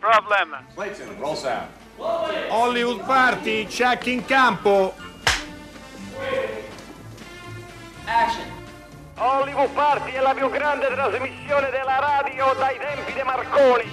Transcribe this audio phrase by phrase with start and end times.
[0.00, 0.56] No problem.
[0.74, 1.68] Clayton, roll sound.
[2.50, 4.94] Hollywood Party, check in campo.
[9.18, 13.84] Hollywood Party è la più grande trasmissione della radio dai tempi di Marconi.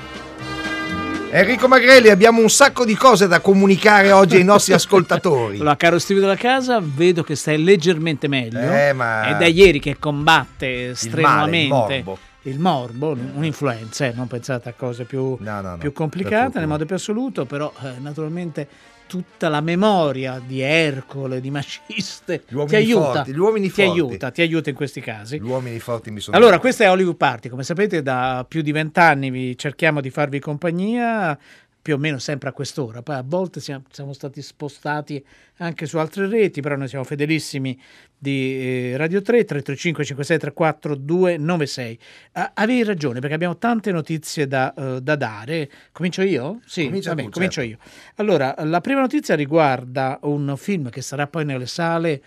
[1.31, 5.57] Enrico Magrelli, abbiamo un sacco di cose da comunicare oggi ai nostri ascoltatori.
[5.63, 8.59] Allora, caro Steve della casa, vedo che stai leggermente meglio.
[8.59, 12.17] Eh, ma- È da ieri che combatte strenuamente male, il morbo.
[12.43, 16.67] Il morbo, un'influenza, eh, non pensate a cose più, No, no, no, più complicate nel
[16.67, 18.67] modo più assoluto, però eh, naturalmente
[19.05, 23.91] tutta la memoria di Ercole, di Maciste, Gli ti aiuta, forti, gli uomini ti forti.
[23.91, 25.37] aiuta, ti aiuta in questi casi.
[25.39, 28.71] Gli uomini forti mi sono Allora, questa è Hollywood Party, come sapete da più di
[28.71, 31.37] vent'anni vi cerchiamo di farvi compagnia,
[31.83, 35.23] più o meno sempre a quest'ora, poi a volte siamo, siamo stati spostati
[35.57, 37.77] anche su altre reti, però noi siamo fedelissimi
[38.17, 41.99] di eh, Radio 3, 335 5634 296.
[42.31, 45.69] Ah, avevi ragione perché abbiamo tante notizie da, eh, da dare.
[45.91, 46.61] Comincio io?
[46.65, 47.83] Sì, Comincia vabbè, tu, comincio certo.
[47.83, 47.91] io.
[48.15, 52.23] Allora, la prima notizia riguarda un film che sarà poi nelle sale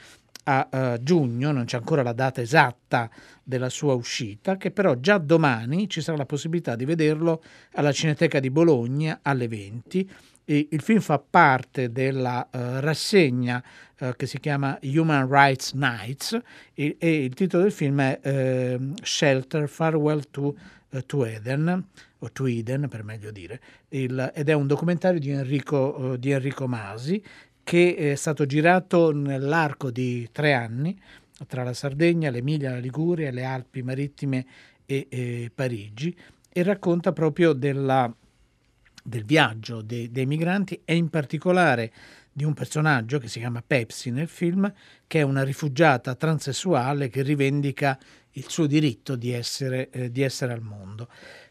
[0.48, 3.10] a eh, giugno, non c'è ancora la data esatta
[3.42, 8.40] della sua uscita, che però già domani ci sarà la possibilità di vederlo alla Cineteca
[8.40, 10.10] di Bologna alle 20.
[10.44, 13.62] E il film fa parte della eh, rassegna
[13.98, 16.38] eh, che si chiama Human Rights Nights
[16.72, 20.54] e, e il titolo del film è eh, Shelter Farewell to,
[21.06, 21.84] to Eden
[22.18, 26.30] o to Eden per meglio dire Il- ed è un documentario di Enrico, eh, di
[26.30, 27.22] Enrico Masi
[27.66, 30.96] che è stato girato nell'arco di tre anni
[31.48, 34.46] tra la Sardegna, l'Emilia, la Liguria, le Alpi marittime
[34.86, 36.16] e, e Parigi
[36.48, 38.14] e racconta proprio della,
[39.02, 41.92] del viaggio dei, dei migranti e in particolare
[42.32, 44.72] di un personaggio che si chiama Pepsi nel film,
[45.08, 47.98] che è una rifugiata transessuale che rivendica
[48.32, 51.08] il suo diritto di essere, eh, di essere al mondo.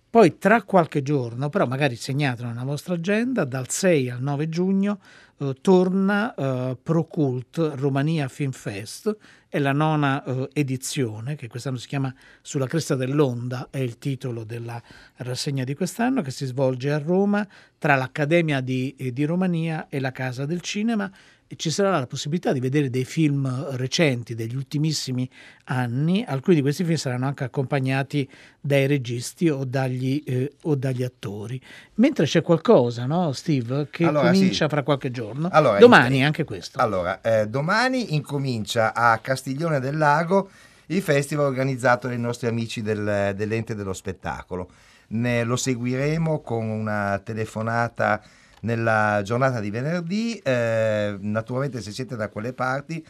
[0.10, 5.00] Poi tra qualche giorno, però magari segnatelo nella vostra agenda, dal 6 al 9 giugno
[5.38, 9.16] eh, torna eh, Procult Romania Film Fest,
[9.50, 14.44] è la nona eh, edizione, che quest'anno si chiama Sulla cresta dell'onda, è il titolo
[14.44, 14.82] della
[15.18, 17.48] rassegna di quest'anno, che si svolge a Roma
[17.78, 21.12] tra l'Accademia di, eh, di Romania e la Casa del Cinema
[21.56, 25.30] ci sarà la possibilità di vedere dei film recenti degli ultimissimi
[25.66, 28.28] anni, alcuni di questi film saranno anche accompagnati
[28.60, 31.62] dai registi o dagli, eh, o dagli attori.
[31.96, 34.70] Mentre c'è qualcosa, no, Steve, che Allora, comincia sì.
[34.72, 35.50] fra qualche giorno.
[35.52, 36.80] Allora, Domani in- anche questo.
[36.80, 40.50] Allora, eh, domani incomincia a Castiglione del Lago
[40.88, 44.70] il festival organizzato dai nostri amici del- dell'ente dello spettacolo.
[45.08, 48.22] Ne- lo seguiremo con una telefonata
[48.66, 50.38] nella giornata di venerdì.
[50.40, 53.06] eh, naturalmente, se siete da quelle parti,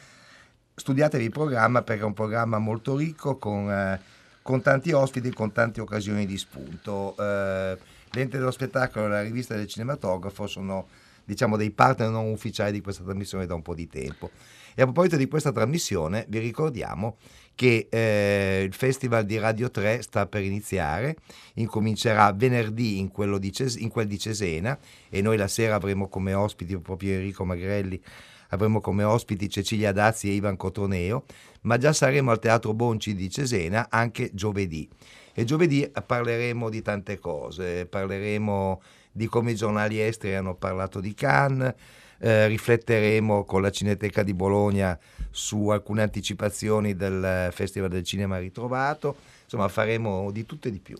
[0.75, 3.99] studiatevi il programma perché è un programma molto ricco con, eh,
[4.41, 7.16] con tanti ospiti, con tante occasioni di spunto.
[7.17, 7.77] Eh,
[8.11, 10.88] L'ente dello spettacolo e la rivista del cinematografo sono
[11.25, 14.31] diciamo dei partner non ufficiali di questa trasmissione da un po' di tempo.
[14.73, 17.17] E a proposito di questa trasmissione, vi ricordiamo
[17.55, 21.16] che eh, il Festival di Radio 3 sta per iniziare,
[21.55, 24.77] incomincerà venerdì in, di Ces- in quel di Cesena
[25.09, 27.99] e noi la sera avremo come ospiti proprio Enrico Magrelli,
[28.49, 31.23] avremo come ospiti Cecilia Dazzi e Ivan Cotroneo,
[31.61, 34.87] ma già saremo al Teatro Bonci di Cesena anche giovedì.
[35.33, 41.13] E giovedì parleremo di tante cose, parleremo di come i giornali esteri hanno parlato di
[41.13, 41.73] Cannes,
[42.19, 44.97] eh, rifletteremo con la Cineteca di Bologna
[45.29, 50.95] su alcune anticipazioni del Festival del Cinema Ritrovato, insomma faremo di tutto e di più.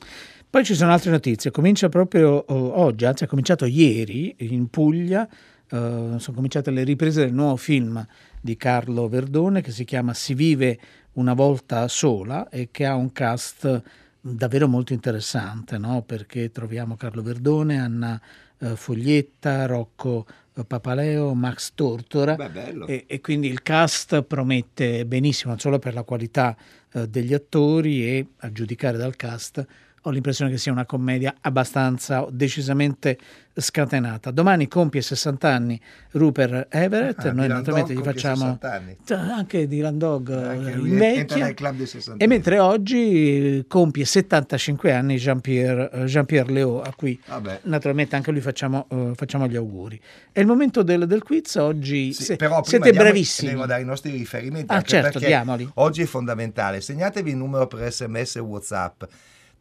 [0.50, 6.16] Poi ci sono altre notizie, comincia proprio oggi, anzi è cominciato ieri in Puglia, eh,
[6.18, 8.06] sono cominciate le riprese del nuovo film
[8.40, 10.80] di Carlo Verdone che si chiama Si vive
[11.14, 13.82] una volta sola e che ha un cast
[14.22, 16.04] davvero molto interessante, no?
[16.04, 18.20] perché troviamo Carlo Verdone, Anna
[18.60, 22.36] eh, Foglietta, Rocco eh, Papaleo, Max Tortora.
[22.36, 26.56] Beh, e, e quindi il cast promette benissimo, non solo per la qualità
[26.94, 29.66] eh, degli attori e a giudicare dal cast
[30.08, 33.18] ho l'impressione che sia una commedia abbastanza decisamente
[33.58, 34.32] scatenata.
[34.32, 35.80] Domani compie 60 anni
[36.12, 38.98] Rupert Everett, Ah, noi naturalmente gli facciamo 60 anni.
[39.32, 44.06] anche Dylan Dog Anche lui entra invecchia nel club dei 60 e mentre oggi compie
[44.06, 47.62] 75 anni Jean-Pierre, eh, Jean-Pierre Léo a cui Vabbè.
[47.64, 50.00] naturalmente anche lui facciamo, eh, facciamo gli auguri.
[50.32, 53.52] È il momento del, del quiz, oggi Sì, se- però prima siete diamo- bravissimi.
[53.52, 54.72] Devo dare i nostri riferimenti.
[54.74, 55.68] Ah, certo, diamoli.
[55.76, 56.82] Oggi è fondamentale.
[56.82, 59.04] Segnatevi il numero per sms e whatsapp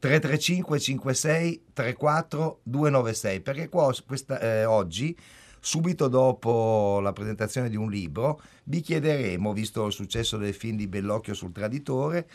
[0.04, 5.16] 335 56 34 296 perché qua, questa, eh, oggi
[5.58, 10.88] subito dopo la presentazione di un libro vi chiederemo visto il successo del film di
[10.88, 12.28] Bellocchio sul traditore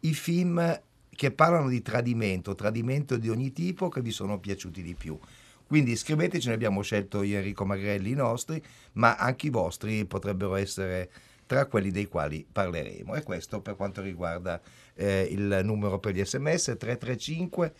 [0.00, 0.80] i film
[1.10, 5.18] che parlano di tradimento, tradimento di ogni tipo che vi sono piaciuti di più.
[5.66, 10.54] Quindi scriveteci, ne abbiamo scelto io Enrico Magrelli i nostri, ma anche i vostri potrebbero
[10.54, 11.10] essere
[11.44, 13.14] tra quelli dei quali parleremo.
[13.14, 14.60] E questo per quanto riguarda
[15.00, 17.72] eh, il numero per gli sms 335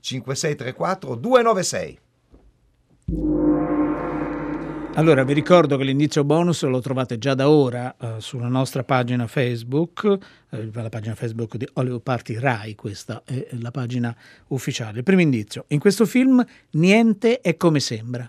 [0.00, 1.98] 5634 296.
[4.94, 9.26] Allora, vi ricordo che l'indizio bonus lo trovate già da ora eh, sulla nostra pagina
[9.26, 10.18] Facebook,
[10.50, 14.16] eh, la pagina Facebook di Hollywood Party Rai, questa è la pagina
[14.48, 15.02] ufficiale.
[15.02, 18.28] Primo indizio, in questo film niente è come sembra.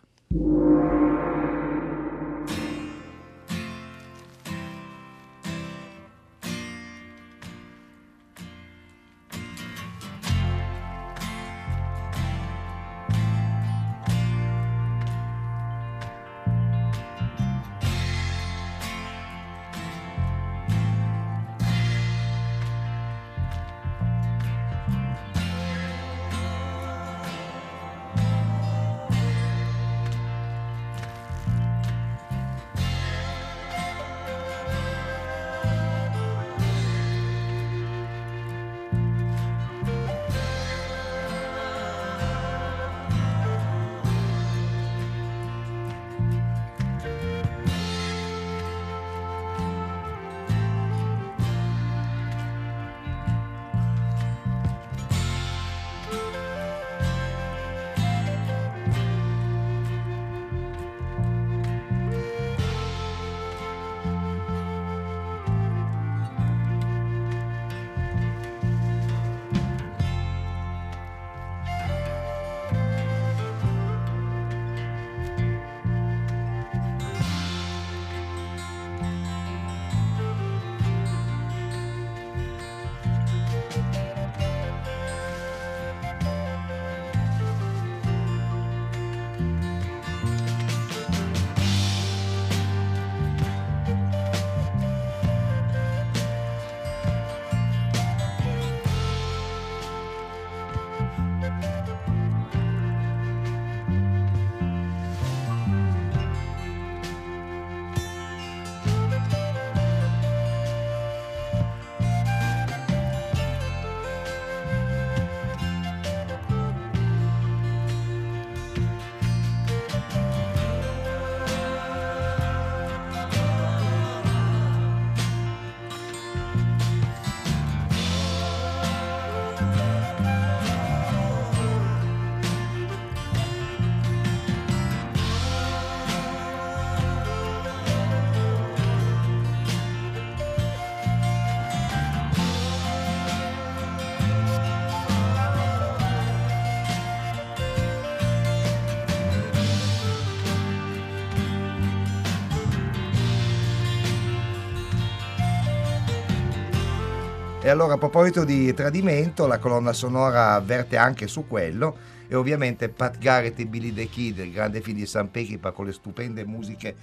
[157.68, 161.98] E allora a proposito di tradimento, la colonna sonora avverte anche su quello
[162.30, 165.86] e ovviamente Pat Garrett e Billy the Kid, il grande film di San Pecchipa con
[165.86, 166.96] le stupende musiche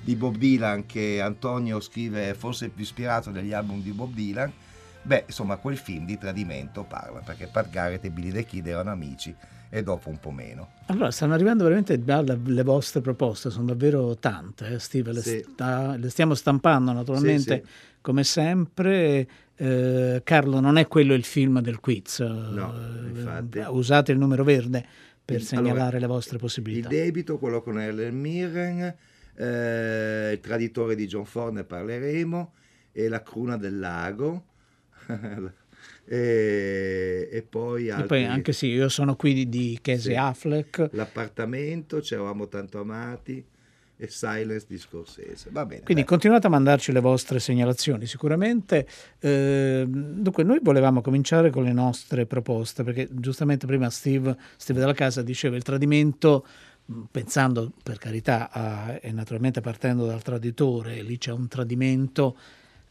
[0.00, 4.50] di Bob Dylan che Antonio scrive forse più ispirato degli album di Bob Dylan,
[5.06, 8.90] beh insomma quel film di tradimento parla perché Pat Garrett e Billy the Kid erano
[8.90, 9.34] amici
[9.68, 10.70] e dopo un po' meno.
[10.86, 15.44] Allora, stanno arrivando veramente le vostre proposte, sono davvero tante, eh, Steve, le, sì.
[15.52, 17.98] sta, le, stiamo stampando naturalmente sì, sì.
[18.00, 19.28] come sempre.
[19.56, 22.20] Eh, Carlo, non è quello il film del quiz.
[22.20, 22.72] No,
[23.08, 23.58] infatti.
[23.58, 24.84] Eh, usate il numero verde
[25.24, 26.88] per il, segnalare allora, le vostre possibilità.
[26.88, 28.94] Il debito, quello con Ellen Mirren,
[29.34, 32.52] eh, il traditore di John Ford, ne parleremo,
[32.92, 34.44] e la cruna del lago.
[36.04, 40.18] e, e, poi, altri, e poi anche sì, io sono qui di, di Casey sì,
[40.18, 40.88] Affleck.
[40.92, 43.44] L'appartamento, ci eravamo tanto amati
[43.98, 45.48] e Silence di Scorsese.
[45.50, 45.82] Va bene.
[45.82, 46.10] Quindi dai.
[46.10, 48.86] continuate a mandarci le vostre segnalazioni sicuramente.
[49.18, 54.92] Eh, dunque, noi volevamo cominciare con le nostre proposte, perché giustamente prima Steve, Steve della
[54.92, 56.46] Casa diceva il tradimento
[57.10, 62.36] pensando per carità a, e naturalmente partendo dal traditore, lì c'è un tradimento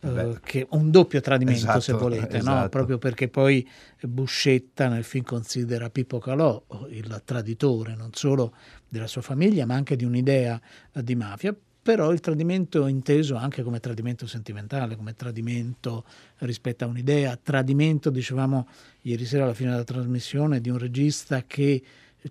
[0.05, 2.61] eh, che, un doppio tradimento esatto, se volete, esatto.
[2.61, 2.69] no?
[2.69, 3.67] proprio perché poi
[4.01, 8.53] Buscetta nel film considera Pippo Calò il traditore non solo
[8.87, 10.59] della sua famiglia ma anche di un'idea
[10.91, 16.03] di mafia, però il tradimento inteso anche come tradimento sentimentale, come tradimento
[16.39, 18.67] rispetto a un'idea, tradimento dicevamo
[19.01, 21.83] ieri sera alla fine della trasmissione di un regista che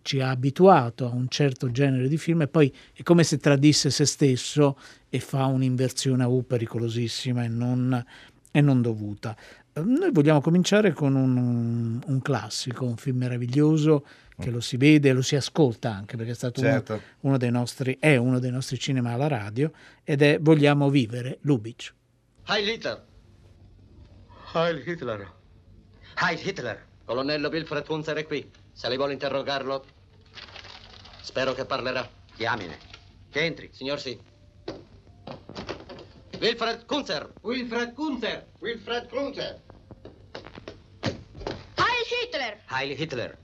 [0.02, 3.90] ci ha abituato a un certo genere di film e poi è come se tradisse
[3.90, 8.04] se stesso e fa un'inversione a U pericolosissima e non,
[8.50, 9.36] e non dovuta.
[9.74, 14.04] Noi vogliamo cominciare con un, un classico, un film meraviglioso
[14.38, 16.92] che lo si vede e lo si ascolta anche perché è stato Certo.
[16.94, 19.72] uno, uno dei nostri, è uno dei nostri cinema alla radio
[20.02, 21.92] ed è Vogliamo vivere, Lubitsch.
[22.46, 23.04] Heil Hitler!
[24.54, 25.32] Heil Hitler!
[26.16, 26.86] Heil Hitler!
[27.04, 28.48] Colonnello Wilfred Hunzer è qui.
[28.74, 29.84] Se lei vuole interrogarlo,
[31.22, 32.06] spero che parlerà.
[32.34, 32.76] Chiamine.
[33.30, 33.70] Che entri.
[33.72, 34.20] Signor sì.
[36.40, 37.32] Wilfred Kunzer!
[37.42, 38.46] Wilfred Kunzer!
[38.58, 39.62] Wilfred Kunzer!
[41.76, 42.60] Heil Hitler!
[42.66, 43.38] Heil Hitler!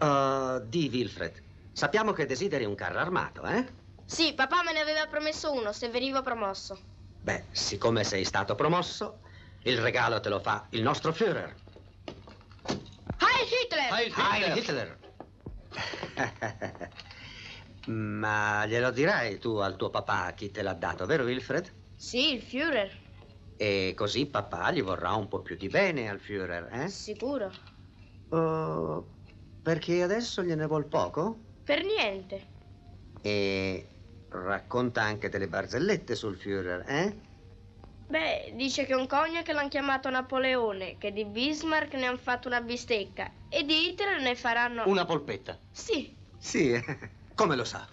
[0.00, 1.42] Uh, di Wilfred,
[1.72, 3.64] sappiamo che desideri un carro armato, eh?
[4.04, 6.76] Sì, papà me ne aveva promesso uno se venivo promosso.
[7.22, 9.20] Beh, siccome sei stato promosso,
[9.66, 11.54] il regalo te lo fa il nostro Führer.
[13.18, 13.92] Heil Hitler!
[14.16, 14.98] Heil Hitler!
[17.86, 21.72] Ma glielo dirai tu al tuo papà chi te l'ha dato, vero Wilfred?
[21.96, 22.90] Sì, il Führer.
[23.56, 26.88] E così papà gli vorrà un po' più di bene al Führer, eh?
[26.88, 27.50] Sicuro.
[28.30, 29.06] Oh,
[29.62, 31.38] perché adesso gliene vuol poco?
[31.64, 32.54] Per niente.
[33.22, 33.88] E
[34.28, 37.25] racconta anche delle barzellette sul Führer, eh?
[38.08, 42.60] Beh, dice che un cognac l'hanno chiamato Napoleone, che di Bismarck ne hanno fatto una
[42.60, 44.84] bistecca e di Hitler ne faranno...
[44.86, 45.58] Una polpetta.
[45.72, 46.14] Sì.
[46.38, 46.80] Sì,
[47.34, 47.84] come lo sa?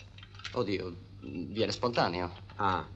[0.52, 2.32] Oddio, viene spontaneo.
[2.58, 2.88] Ah,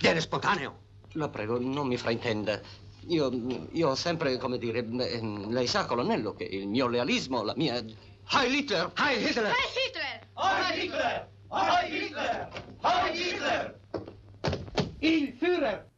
[0.00, 0.82] viene spontaneo.
[1.12, 2.60] La prego, non mi fraintenda.
[3.06, 3.30] Io,
[3.70, 7.74] io ho sempre, come dire, eh, lei sa, colonnello, che il mio lealismo, la mia...
[7.74, 8.90] Heil Hitler!
[8.96, 9.54] Heil Hitler!
[15.00, 15.92] Heil Hitler!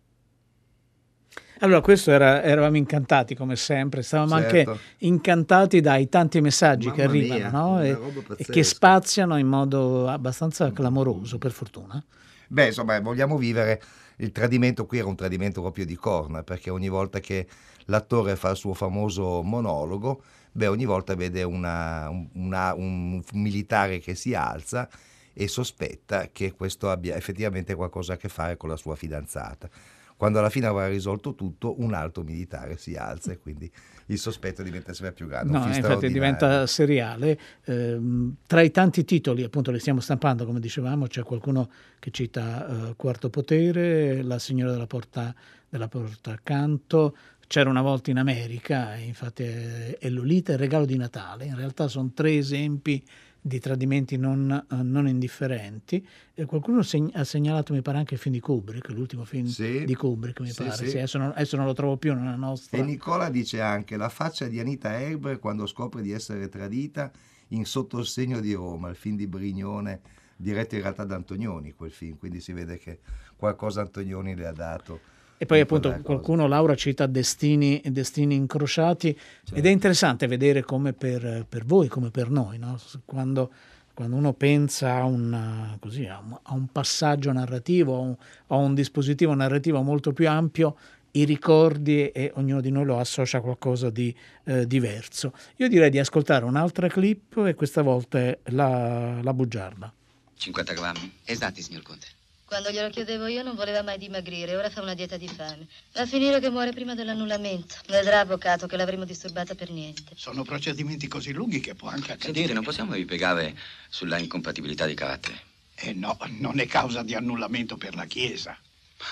[1.61, 4.71] Allora, questo era, eravamo incantati come sempre, stavamo Certo.
[4.71, 7.83] anche incantati dai tanti messaggi che Mamma arrivano mia, no?
[7.83, 7.99] e,
[8.37, 12.03] e che spaziano in modo abbastanza clamoroso, per fortuna.
[12.49, 13.81] Beh, insomma, vogliamo vivere
[14.17, 17.47] il tradimento qui era un tradimento proprio di corna, perché ogni volta che
[17.87, 20.23] l'attore fa il suo famoso monologo,
[20.53, 24.89] beh, ogni volta vede una- un- una- un militare che si alza
[25.33, 29.69] e sospetta che questo abbia effettivamente qualcosa a che fare con la sua fidanzata.
[30.17, 33.71] Quando alla fine avrà risolto tutto, un altro militare si alza e quindi
[34.07, 35.53] il sospetto diventa sempre più grande.
[35.53, 37.39] No, infatti diventa seriale.
[37.65, 42.89] Ehm, tra i tanti titoli, appunto, li stiamo stampando, come dicevamo, c'è qualcuno che cita
[42.89, 45.35] eh, Quarto Potere, La signora della porta,
[45.69, 47.15] della porta accanto,
[47.49, 51.45] C'era una volta in America, infatti è, Lolita il regalo di Natale.
[51.45, 53.01] In realtà sono tre esempi
[53.47, 56.05] di tradimenti non, eh, non indifferenti.
[56.35, 59.85] E qualcuno seg- ha segnalato, mi pare, anche il film di Kubrick, l'ultimo film Sì.
[59.85, 60.89] di Kubrick, mi Sì, pare.
[60.89, 60.97] sì.
[60.97, 62.77] Adesso, non, adesso non lo trovo più nella nostra.
[62.77, 67.11] E Nicola dice anche la faccia di Anita Erber quando scopre di essere tradita
[67.51, 70.01] in Sotto il segno di Roma, il film di Brignone
[70.37, 72.99] diretto in realtà da Antonioni, quel film, quindi si vede che
[73.37, 75.01] qualcosa Antonioni le ha dato.
[75.39, 76.15] E poi appunto quella cosa.
[76.15, 79.67] qualcuno, Laura, cita destini, destini incrociati ed Certo.
[79.67, 82.79] è interessante vedere come per, per voi, come per noi, no?
[83.05, 83.51] quando,
[83.93, 88.17] quando uno pensa a, una- così, a un, a un passaggio narrativo, a un,
[88.49, 90.77] a un dispositivo narrativo molto più ampio,
[91.13, 94.15] i ricordi e ognuno di noi lo associa a qualcosa di
[94.45, 95.33] eh, diverso.
[95.57, 99.93] Io direi di ascoltare un'altra clip e questa volta è la, la bugiarda.
[100.37, 101.13] 50 grammi?
[101.25, 102.07] Esatti, signor Conte.
[102.47, 105.67] Quando glielo chiedevo io non voleva mai dimagrire, ora fa una dieta di fame.
[105.93, 107.75] Va a finire che muore prima dell'annullamento.
[107.89, 110.13] Vedrà, avvocato, che l'avremo disturbata per niente.
[110.15, 112.53] Sono procedimenti così lunghi che può anche Sentite, accadere.
[112.53, 115.43] non possiamo ripiegare sulla incompatibilità di carattere.
[115.75, 118.57] Eh no, non è causa di annullamento per la Chiesa.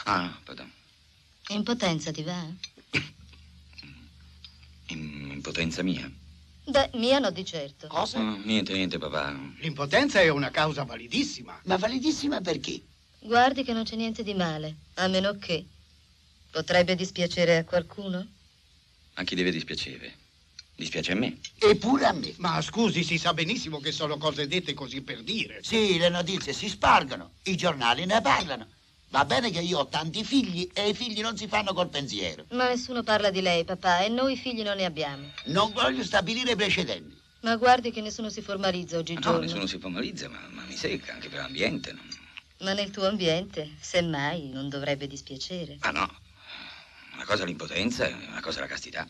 [0.04, 0.70] Ah, pardon.
[1.48, 2.40] Impotenza ti va?
[4.88, 6.08] In- Impotenza mia?
[6.66, 7.88] Beh, mia no di certo.
[7.88, 8.20] Cosa?
[8.20, 9.36] Mm, niente, niente, papà.
[9.58, 11.60] L'impotenza è una causa validissima.
[11.64, 12.80] Ma validissima perché?
[13.26, 15.64] Guardi che non c'è niente di male, a meno che.
[16.50, 18.26] Potrebbe dispiacere a qualcuno?
[19.14, 20.12] A chi deve dispiacere?
[20.76, 21.38] Dispiace a me.
[21.58, 22.34] Eppure a me.
[22.36, 25.60] Ma scusi, si sa benissimo che sono cose dette così per dire.
[25.62, 28.68] Sì, le notizie si spargono, i giornali ne parlano.
[29.08, 32.44] Va bene che io ho tanti figli e i figli non si fanno col pensiero.
[32.50, 35.30] Ma nessuno parla di lei, papà, e noi figli non ne abbiamo.
[35.46, 37.16] Non voglio stabilire precedenti.
[37.40, 39.32] Ma guardi che nessuno si formalizza Ma oggigiorno.
[39.32, 41.92] no, nessuno si formalizza, ma, ma mi secca anche per l'ambiente.
[41.92, 42.00] no?
[42.64, 45.76] Ma nel tuo ambiente, semmai, non dovrebbe dispiacere.
[45.80, 46.10] Ah no,
[47.12, 49.06] una cosa è l'impotenza, una cosa è la castità.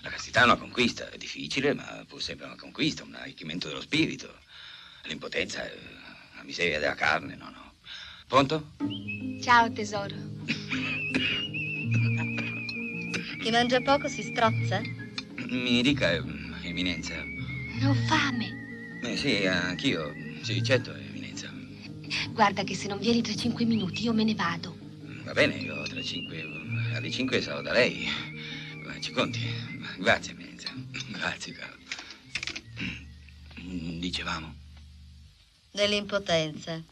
[0.00, 3.82] La castità è una conquista, è difficile, ma pur sempre una conquista, un arricchimento dello
[3.82, 4.34] spirito.
[5.02, 5.76] L'impotenza è
[6.36, 7.74] la miseria della carne, no, no.
[8.26, 8.72] Pronto?
[9.42, 10.14] Ciao tesoro.
[13.42, 14.80] Chi mangia poco si strozza?
[15.50, 16.22] Mi dica, eh,
[16.62, 17.22] Eminenza.
[17.84, 19.00] Ho fame.
[19.02, 20.14] Eh, sì, anch'io.
[20.40, 21.07] Sì, certo, Eminenza.
[22.32, 24.76] Guarda che se non vieni tra cinque minuti io me ne vado.
[25.24, 26.42] Va bene, io tra cinque...
[26.94, 28.06] alle cinque sarò da lei.
[29.00, 29.40] Ci conti?
[29.98, 30.72] Grazie, Emilia.
[31.12, 31.76] Grazie, caro.
[33.98, 34.54] Dicevamo?
[35.70, 36.82] Dell'impotenza.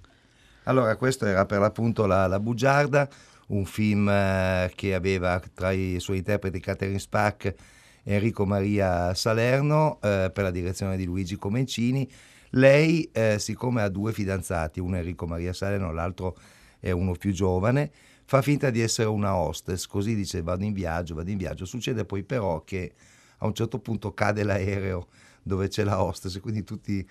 [0.64, 3.08] Allora, questo era per l'appunto La, la Bugiarda,
[3.49, 7.54] un film eh, che aveva tra i suoi interpreti Catherine Spack e
[8.02, 12.11] Enrico Maria Salerno eh, per la direzione di Luigi Comencini.
[12.56, 16.36] Lei, eh, siccome ha due fidanzati, uno è Enrico Maria Salerno, l'altro
[16.78, 17.90] è uno più giovane,
[18.25, 21.66] fa finta di essere una hostess, così dice vado in viaggio, vado in viaggio.
[21.66, 22.94] Succede poi però che
[23.38, 25.08] a un certo punto cade l'aereo
[25.42, 27.06] dove c'è la hostess quindi tutti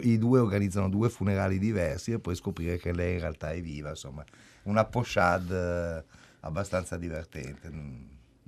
[0.00, 3.90] i due organizzano due funerali diversi e poi scoprire che lei in realtà è viva,
[3.90, 4.24] insomma,
[4.64, 6.04] una pochade
[6.40, 7.70] abbastanza divertente.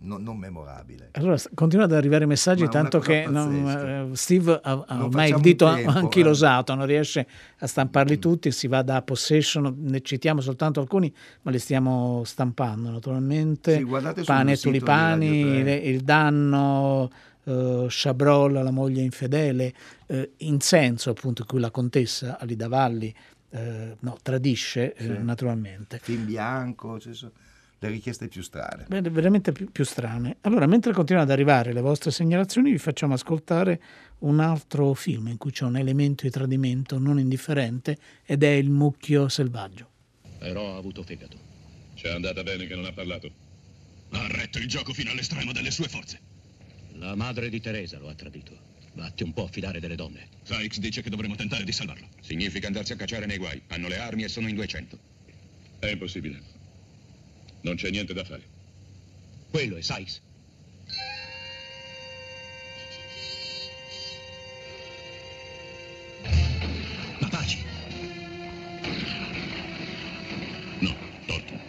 [0.02, 1.10] No, non memorabile.
[1.12, 5.40] Allora continuano ad arrivare messaggi, Ma tanto che non, eh, Steve ha, ha ormai il
[5.40, 6.76] dito tempo, anchilosato, eh.
[6.76, 7.26] non riesce
[7.58, 8.20] a stamparli mm.
[8.20, 13.76] tutti, si va da Possession, ne citiamo soltanto alcuni, ma li stiamo stampando naturalmente.
[13.76, 17.10] Sì, Pane e tulipani, il, il danno,
[17.44, 19.74] uh, Chabrol, la moglie infedele,
[20.06, 23.14] uh, in senso appunto in cui la contessa Alida Valli
[23.50, 23.58] uh,
[23.98, 25.14] no, tradisce sì.
[25.20, 25.98] naturalmente.
[26.02, 27.12] Film bianco, cioè,
[27.82, 28.84] le richieste più strane.
[28.88, 30.36] Beh, veramente più, più, strane.
[30.42, 33.80] Allora, mentre continuano ad arrivare le vostre segnalazioni, vi facciamo ascoltare
[34.18, 38.68] un altro film in cui c'è un elemento di tradimento non indifferente ed è Il
[38.68, 39.88] mucchio selvaggio.
[40.38, 41.38] Però ha avuto fegato.
[41.94, 43.30] Ci è andata bene che non ha parlato.
[44.10, 46.20] Ha retto il gioco fino all'estremo delle sue forze.
[46.94, 48.68] La madre di Teresa lo ha tradito.
[48.92, 50.28] Vatti un po' a fidare delle donne.
[50.42, 52.08] Sykes dice che dovremmo tentare di salvarlo.
[52.20, 53.62] Significa andarsi a cacciare nei guai.
[53.68, 54.98] Hanno le armi e sono in 200.
[55.78, 56.59] È impossibile.
[57.62, 58.42] Non c'è niente da fare.
[59.50, 60.20] Quello è Sykes.
[67.20, 67.58] Apache.
[70.78, 70.96] No,
[71.26, 71.60] Thornton.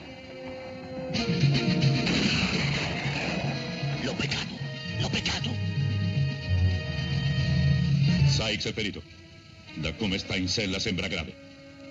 [4.02, 4.60] L'ho beccato.
[5.00, 5.56] L'ho beccato.
[8.28, 9.04] Sykes è ferito.
[9.74, 11.36] Da come sta in sella sembra grave.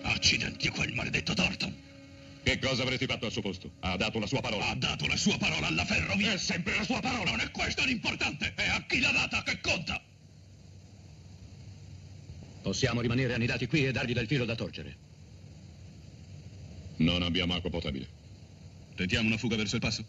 [0.02, 1.88] Accidenti a quel maledetto Thornton.
[2.42, 3.72] Che cosa avresti fatto al suo posto?
[3.80, 4.68] Ha dato la sua parola.
[4.68, 6.32] Ha dato la sua parola alla ferrovia.
[6.32, 7.30] È sempre la sua parola.
[7.30, 8.54] Non è questo l'importante.
[8.54, 10.02] È a chi l'ha data che conta.
[12.62, 14.96] Possiamo rimanere annidati qui e dargli del filo da torcere.
[16.96, 18.08] Non abbiamo acqua potabile.
[18.94, 20.04] Tentiamo una fuga verso il passo?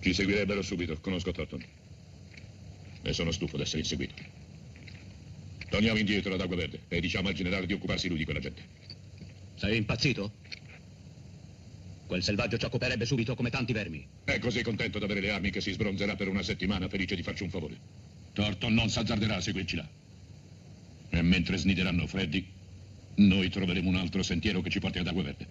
[0.00, 0.98] Ci seguirebbero subito.
[1.00, 1.64] Conosco Thornton.
[3.02, 4.14] E sono stufo d'essere inseguito.
[5.68, 8.87] Torniamo indietro ad Acqua Verde e diciamo al generale di occuparsi lui di quella gente.
[9.58, 10.30] Sei impazzito?
[12.06, 14.06] Quel selvaggio ci occuperebbe subito come tanti vermi.
[14.22, 17.42] È così contento d'avere le armi che si sbronzerà per una settimana, felice di farci
[17.42, 17.76] un favore.
[18.34, 19.88] Thornton non s'azzarderà a seguirci là.
[21.10, 22.46] E mentre snideranno Freddy,
[23.16, 25.46] noi troveremo un altro sentiero che ci porti ad Acqua Verde.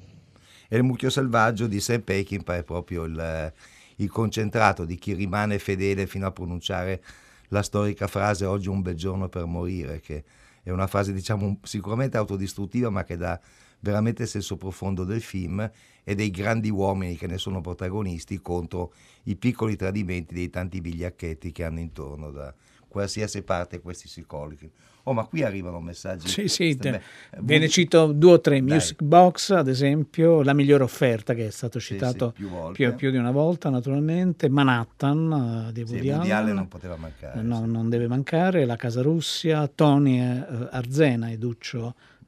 [0.69, 3.53] E il mucchio selvaggio di Sam Peckinpah è proprio il,
[3.97, 7.03] il concentrato di chi rimane fedele fino a pronunciare
[7.49, 10.23] la storica frase oggi è un bel giorno per morire, che
[10.63, 13.37] è una frase diciamo sicuramente autodistruttiva ma che dà
[13.79, 15.69] veramente il senso profondo del film
[16.03, 21.51] e dei grandi uomini che ne sono protagonisti contro i piccoli tradimenti dei tanti vigliacchetti
[21.51, 22.53] che hanno intorno da
[22.87, 24.71] qualsiasi parte questi si collochino.
[25.03, 26.27] Oh, ma qui arrivano messaggi.
[26.27, 27.01] Sì, sì, Beh,
[27.39, 28.59] ve ne cito due o tre.
[28.59, 28.73] Dai.
[28.73, 32.95] Music Box, ad esempio, La migliore offerta, che è stato citato sì, sì, più, più,
[32.95, 34.49] più, di una volta, naturalmente.
[34.49, 36.55] Manhattan uh, di Woody, sì, Woody Allen.
[36.55, 37.41] non poteva mancare.
[37.41, 38.65] No, non deve mancare.
[38.65, 41.37] La Casa Russia, Tony uh, Arzena e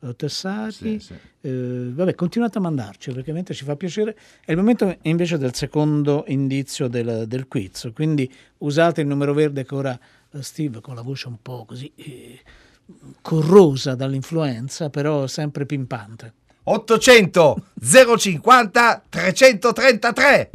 [0.02, 0.72] Uh, Tessari.
[0.72, 1.14] Sì, sì.
[1.42, 4.18] Eh, vabbè, continuate a mandarci perché mentre ci fa piacere.
[4.46, 7.92] È il momento invece del secondo indizio del, del quiz.
[7.94, 10.00] Quindi usate il numero verde che ora
[10.40, 11.92] Steve con la voce un po' così.
[11.96, 12.40] Eh,
[13.22, 16.34] corrosa dall'influenza, però sempre pimpante.
[16.64, 20.50] 800 050 333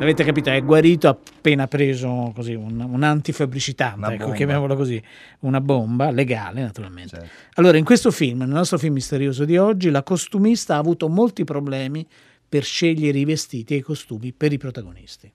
[0.00, 5.02] Avete capito, è guarito appena preso così un, un antifebbricitante, ecco, chiamiamolo così,
[5.40, 7.16] una bomba legale naturalmente.
[7.16, 7.28] Certo.
[7.54, 11.42] Allora, in questo film, nel nostro film misterioso di oggi, la costumista ha avuto molti
[11.42, 12.06] problemi
[12.48, 15.32] per scegliere i vestiti e i costumi per i protagonisti.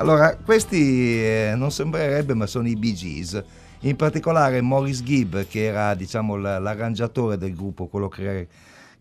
[0.00, 3.44] Allora, questi eh, non sembrerebbe, ma sono i Bee Gees.
[3.80, 8.48] In particolare Morris Gibb, che era diciamo, l'arrangiatore del gruppo, quello che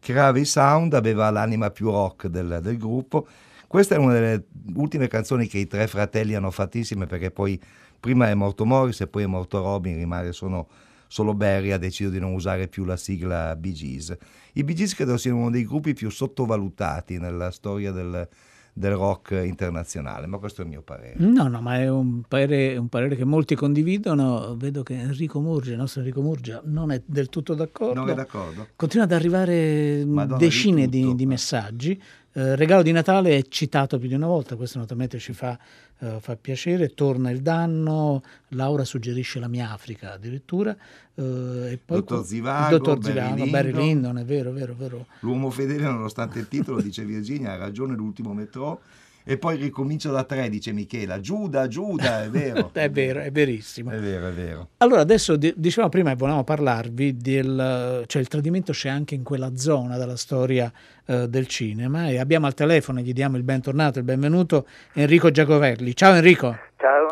[0.01, 3.25] creava i sound, aveva l'anima più rock del, del gruppo.
[3.65, 4.43] Questa è una delle
[4.75, 7.57] ultime canzoni che i tre fratelli hanno fatto insieme perché poi
[7.97, 10.67] prima è morto Morris e poi è morto Robin, rimane solo,
[11.07, 14.17] solo Barry, ha deciso di non usare più la sigla Bee Gees.
[14.51, 18.27] I Bee Gees credo siano uno dei gruppi più sottovalutati nella storia del,
[18.73, 21.15] del rock internazionale, ma questo è il mio parere.
[21.17, 24.55] No, no, ma è un parere, un parere che molti condividono.
[24.57, 27.99] Vedo che Enrico Murgia, il nostro Enrico Murgia, non è del tutto d'accordo.
[27.99, 28.67] Non è d'accordo.
[28.75, 32.01] Continua ad arrivare Madonna decine di, di, di messaggi.
[32.31, 35.57] Eh, regalo di Natale è citato più di una volta, questo naturalmente ci fa,
[35.99, 36.93] uh, fa piacere.
[36.93, 40.75] Torna il danno, Laura suggerisce la mia Africa addirittura.
[41.15, 45.07] Uh, e poi dottor Zivago, dottor Zivago Barry, Barry Lyndon, è vero, vero, vero.
[45.21, 48.81] L'uomo fedele, nonostante il titolo, dice Virginia, ha ragione l'ultimo metro
[49.23, 51.19] e poi ricomincio da tre, dice Michela.
[51.19, 52.71] Giuda, Giuda, è vero.
[52.73, 53.91] è vero, è verissimo.
[53.91, 54.69] È vero, è vero.
[54.77, 58.03] Allora, adesso dicevamo prima e volevamo parlarvi del...
[58.07, 60.71] cioè il tradimento c'è anche in quella zona della storia
[61.05, 65.95] eh, del cinema e abbiamo al telefono, gli diamo il bentornato, il benvenuto, Enrico Giacovelli.
[65.95, 66.57] Ciao Enrico.
[66.77, 67.11] Ciao.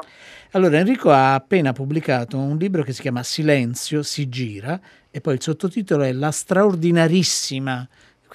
[0.52, 4.80] Allora, Enrico ha appena pubblicato un libro che si chiama Silenzio, si gira,
[5.12, 7.88] e poi il sottotitolo è La straordinarissima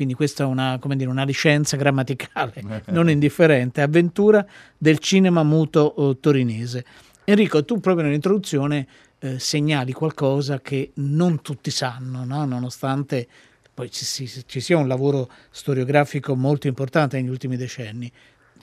[0.02, 4.44] quindi questa è una, dire, una licenza grammaticale non indifferente, avventura
[4.76, 6.84] del cinema muto uh, torinese.
[7.24, 8.86] Enrico, tu proprio nell'introduzione
[9.20, 12.44] eh, segnali qualcosa che non tutti sanno, no?
[12.44, 13.28] nonostante
[13.72, 18.10] poi ci, ci, ci, sia un lavoro storiografico molto importante negli ultimi decenni.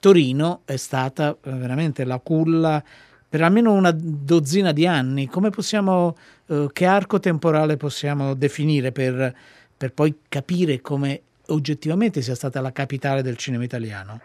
[0.01, 2.83] Torino è stata eh, veramente la culla
[3.29, 5.27] per almeno una dozzina di anni.
[5.27, 9.33] Come possiamo, eh, che arco temporale possiamo definire per
[9.79, 14.19] per poi capire come oggettivamente sia stata la capitale del cinema italiano?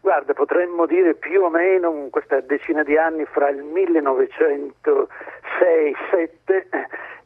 [0.00, 4.96] Guarda, potremmo dire più o meno questa decina di anni fra il 1906-7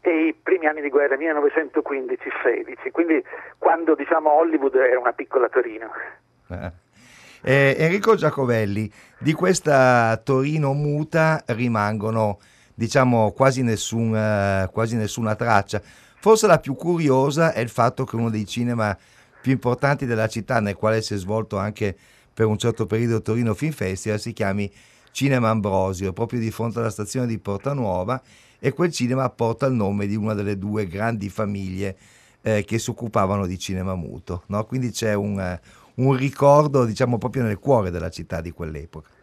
[0.01, 3.23] e i primi anni di guerra, 1915-16, quindi
[3.59, 5.91] quando diciamo Hollywood era una piccola Torino.
[6.49, 6.87] Eh.
[7.43, 12.39] Eh, Enrico Giacovelli, di questa Torino muta rimangono
[12.75, 15.81] diciamo quasi, nessun, uh, quasi nessuna traccia.
[16.21, 18.97] Forse la più curiosa è il fatto che uno dei cinema
[19.41, 21.97] più importanti della città, nel quale si è svolto anche
[22.33, 24.71] per un certo periodo Torino Film Festival, si chiami
[25.11, 28.21] Cinema Ambrosio, proprio di fronte alla stazione di Porta Nuova
[28.61, 31.97] e quel cinema porta il nome di una delle due grandi famiglie
[32.43, 34.43] eh, che si occupavano di cinema muto.
[34.47, 34.65] No?
[34.65, 39.17] Quindi c'è un, uh, un ricordo, diciamo, proprio nel cuore della città di quell'epoca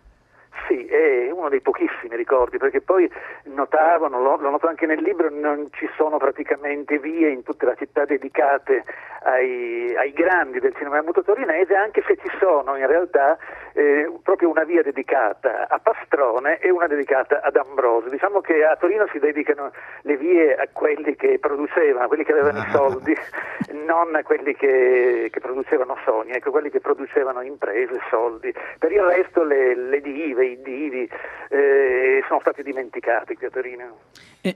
[1.46, 3.10] uno dei pochissimi ricordi, perché poi
[3.46, 7.76] notavano, lo, lo noto anche nel libro, non ci sono praticamente vie in tutta la
[7.76, 8.84] città dedicate
[9.24, 13.38] ai, ai grandi del cinema muto torinese, anche se ci sono in realtà
[13.74, 18.10] eh, proprio una via dedicata a Pastrone e una dedicata ad Ambrosio.
[18.10, 22.32] Diciamo che a Torino si dedicano le vie a quelli che producevano, a quelli che
[22.32, 23.16] avevano i soldi,
[23.86, 28.54] non a quelli che, che producevano sogni, ecco, quelli che producevano imprese, soldi.
[28.78, 31.10] Per il resto le, le dive, i divi
[31.50, 31.95] eh,
[32.28, 33.98] sono stati dimenticati qui a Torino.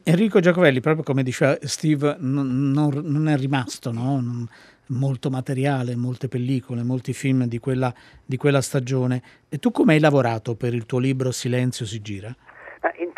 [0.04, 4.20] Enrico Giacovelli, proprio come diceva Steve, non, non, non è rimasto no?
[4.22, 4.48] non,
[4.90, 9.22] molto materiale, molte pellicole, molti film di quella, di quella stagione.
[9.50, 12.34] E tu come hai lavorato per il tuo libro Silenzio si gira?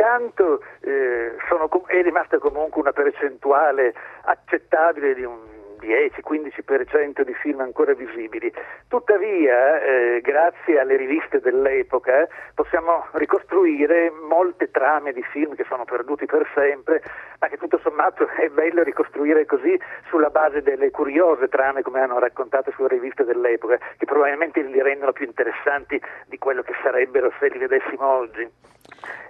[0.01, 5.37] intanto eh, sono, è rimasta comunque una percentuale accettabile di un
[5.81, 8.53] 10-15% di film ancora visibili.
[8.87, 16.25] Tuttavia, eh, grazie alle riviste dell'epoca, possiamo ricostruire molte trame di film che sono perduti
[16.25, 17.01] per sempre,
[17.39, 22.19] ma che tutto sommato è bello ricostruire così sulla base delle curiose trame come hanno
[22.19, 27.47] raccontato sulle riviste dell'epoca, che probabilmente li rendono più interessanti di quello che sarebbero se
[27.49, 28.49] li vedessimo oggi.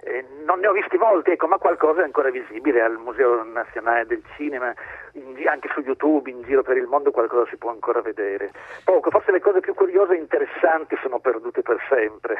[0.04, 4.04] Eh, non ne ho visti molti, ecco, ma qualcosa è ancora visibile al Museo Nazionale
[4.06, 4.74] del Cinema,
[5.12, 8.50] in, anche su YouTube, in giro per il mondo qualcosa si può ancora vedere.
[8.84, 12.36] Poco, forse le cose più curiose e interessanti sono perdute per sempre.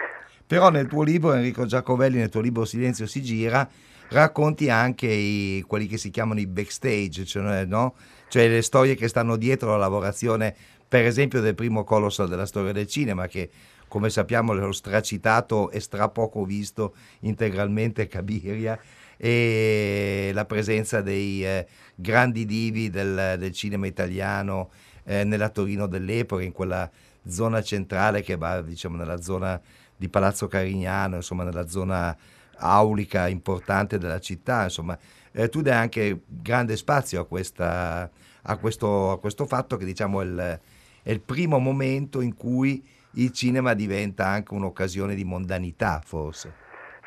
[0.46, 3.66] Però nel tuo libro, Enrico Giacovelli, nel tuo libro Silenzio si gira,
[4.11, 7.94] racconti anche i, quelli che si chiamano i backstage, cioè, no?
[8.28, 10.54] cioè le storie che stanno dietro la lavorazione,
[10.88, 13.48] per esempio, del primo colossal della storia del cinema, che
[13.92, 18.81] come sappiamo l'ho stracitato e stra poco visto integralmente Cabiria
[19.18, 24.70] e la presenza dei eh, grandi divi del, del cinema italiano
[25.05, 26.90] eh, nella Torino dell'epoca, in quella
[27.28, 29.61] zona centrale che va diciamo nella zona
[29.94, 32.16] di Palazzo Carignano, insomma nella zona
[32.61, 34.98] aulica importante della città, insomma.
[35.33, 40.22] Eh, tu dai anche grande spazio a, questa, a, questo, a questo, fatto che diciamo
[40.22, 40.61] è il,
[41.02, 42.83] è il primo momento in cui
[43.14, 46.61] il cinema diventa anche un'occasione di mondanità, forse.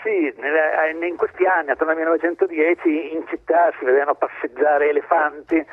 [0.04, 0.34] Sì,
[1.08, 5.66] in questi anni, attorno al 1910, in città si vedevano passeggiare elefanti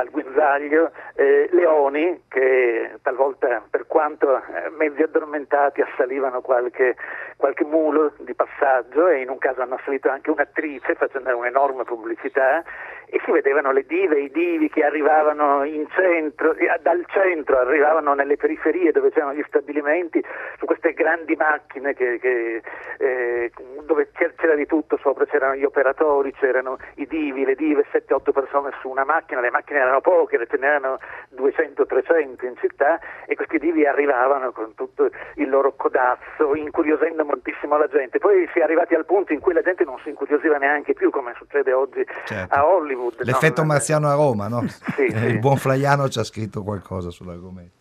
[0.00, 6.96] al guinzaglio, eh, leoni che talvolta, per quanto eh, mezzi addormentati, assalivano qualche,
[7.36, 12.64] qualche mulo di passaggio e in un caso hanno assalito anche un'attrice facendo un'enorme pubblicità
[13.12, 18.92] e si vedevano le dive, i divi che arrivavano centro, dal centro arrivavano nelle periferie
[18.92, 20.24] dove c'erano gli stabilimenti
[20.58, 22.62] su queste grandi macchine che, che,
[22.98, 23.50] eh,
[23.82, 28.70] dove c'era di tutto sopra, c'erano gli operatori, c'erano i divi, le dive, 7-8 persone
[28.80, 30.98] su una macchina, le macchine erano poche, ce n'erano
[31.34, 37.88] 200-300 in città e questi divi arrivavano con tutto il loro codazzo, incuriosendo moltissimo la
[37.88, 38.18] gente.
[38.20, 41.10] Poi si è arrivati al punto in cui la gente non si incuriosiva neanche più,
[41.10, 42.54] come succede oggi Certo.
[42.54, 43.14] a Hollywood.
[43.18, 43.24] no?
[43.24, 44.62] L'effetto marziano a Roma, no?
[44.94, 45.24] Sì, Eh, sì.
[45.26, 47.78] Il buon Flaiano ci ha scritto qualcosa sull'argomento.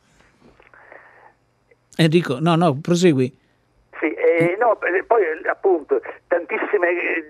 [1.98, 3.38] Enrico, no, no, prosegui.
[4.30, 7.26] Eh, no, eh, poi eh, appunto tantissime, eh,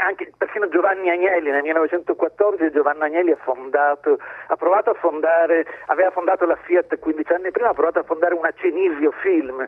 [0.00, 6.10] anche persino Giovanni Agnelli nel 1914 Giovanni Agnelli ha fondato, ha provato a fondare, aveva
[6.12, 9.66] fondato la Fiat 15 anni prima, ha provato a fondare una Cenisio Film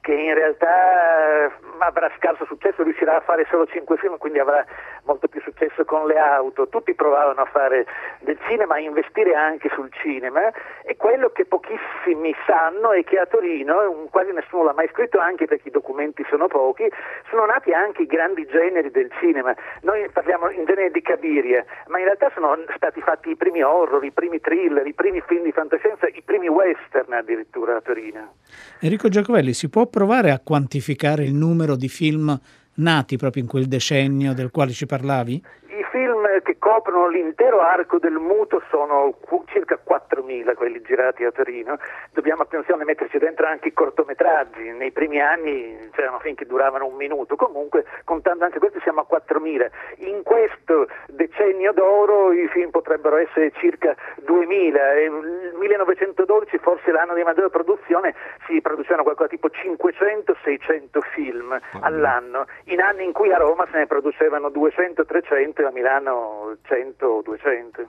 [0.00, 4.64] che in realtà avrà scarso successo, riuscirà a fare solo 5 film, quindi avrà
[5.04, 6.68] molto più successo con le auto.
[6.68, 7.86] Tutti provavano a fare
[8.20, 10.50] del cinema, a investire anche sul cinema
[10.82, 15.46] e quello che pochissimi sanno è che a Torino, quasi nessuno l'ha mai scritto anche
[15.46, 16.88] perché i documenti sono pochi,
[17.30, 19.54] sono nati anche i grandi generi del cinema.
[19.82, 24.04] Noi parliamo in genere di Cabiria, ma in realtà sono stati fatti i primi horror,
[24.04, 28.34] i primi thriller, i primi film di fantascienza, i primi western addirittura a Torino.
[28.80, 32.38] Enrico Giacovelli, si può provare a quantificare il numero di film
[32.78, 35.42] nati proprio in quel decennio del quale ci parlavi?
[35.88, 39.14] I film che coprono l'intero arco del muto sono
[39.46, 41.78] circa 4.000 quelli girati a Torino.
[42.12, 44.70] Dobbiamo attenzione a metterci dentro anche i cortometraggi.
[44.72, 47.36] Nei primi anni c'erano film che duravano un minuto.
[47.36, 49.70] Comunque, contando anche questi, siamo a 4.000.
[50.08, 53.96] In questo decennio d'oro i film potrebbero essere circa
[54.26, 54.76] 2.000.
[54.94, 58.14] E Il 1912, forse l'anno di maggiore produzione,
[58.46, 62.46] si producevano qualcosa tipo 500-600 film all'anno.
[62.64, 67.88] In anni in cui a Roma se ne producevano 200-300 e a Milano 100-200.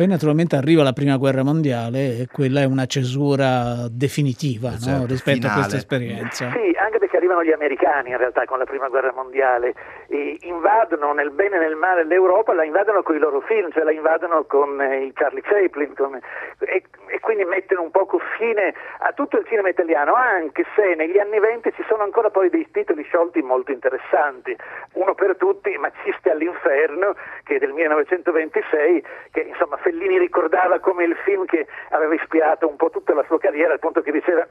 [0.00, 4.78] Poi naturalmente arriva la prima guerra mondiale e quella è una cesura definitiva no?
[4.78, 5.60] Certo, rispetto a finale.
[5.60, 6.50] questa esperienza.
[6.52, 9.74] Sì, anche perché arrivano gli americani in realtà con la prima guerra mondiale
[10.08, 13.84] e invadono nel bene e nel male l'Europa, la invadono con i loro film, cioè
[13.84, 16.18] la invadono con eh, i Charlie Chaplin con-
[16.60, 21.18] e, e quindi mettono un poco fine a tutto il cinema italiano, anche se negli
[21.18, 24.56] anni venti ci sono ancora poi dei titoli sciolti molto interessanti.
[24.94, 31.16] Uno per tutti, Maciste all'inferno, che è del 1926, che insomma Fellini ricordava come il
[31.24, 34.46] film che aveva ispirato un po' tutta la sua carriera, al punto che diceva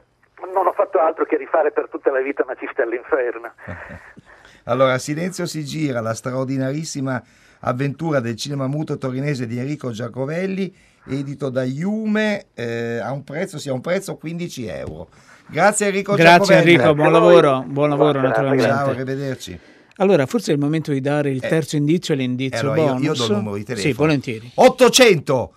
[0.52, 3.52] non ho fatto altro che rifare per tutta la vita Maciste all'inferno.
[4.64, 7.20] Allora, Silenzio si gira, la straordinarissima
[7.60, 10.72] avventura del cinema muto torinese di Enrico Giacovelli,
[11.08, 15.08] edito da Iume, eh, a un prezzo, sì, a un prezzo 15 euro.
[15.46, 16.72] Grazie Enrico Grazie Giacovelli.
[16.74, 18.90] Enrico, buon lavoro, buon lavoro Ciao, naturalmente.
[18.90, 19.60] arrivederci.
[20.00, 22.86] Allora, forse è il momento di dare il terzo indizio e l'indizio Eh, allora io-
[22.94, 23.04] bonus.
[23.04, 23.92] io do il numero di telefono.
[23.92, 24.50] Sì, volentieri.
[24.54, 25.54] 800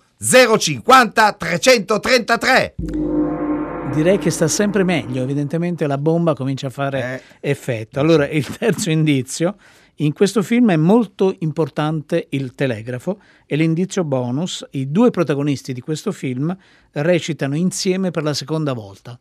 [0.58, 2.74] 050 333.
[3.94, 7.50] Direi che sta sempre meglio, evidentemente la bomba comincia a fare Eh.
[7.50, 8.00] effetto.
[8.00, 9.56] Allora, il terzo indizio,
[9.98, 15.80] in questo film è molto importante il telegrafo e l'indizio bonus, i due protagonisti di
[15.80, 16.54] questo film
[16.92, 19.18] recitano insieme per la seconda volta.